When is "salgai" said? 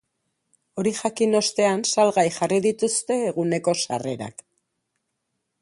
1.93-2.25